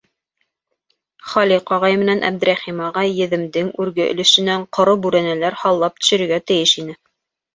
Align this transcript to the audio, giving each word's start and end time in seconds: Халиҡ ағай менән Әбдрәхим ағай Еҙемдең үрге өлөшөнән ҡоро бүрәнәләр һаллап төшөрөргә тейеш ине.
Халиҡ 1.31 1.73
ағай 1.77 1.97
менән 2.03 2.23
Әбдрәхим 2.29 2.79
ағай 2.87 3.11
Еҙемдең 3.19 3.69
үрге 3.85 4.07
өлөшөнән 4.13 4.65
ҡоро 4.77 4.95
бүрәнәләр 5.03 5.59
һаллап 5.65 6.01
төшөрөргә 6.05 6.41
тейеш 6.53 6.73
ине. 6.85 6.97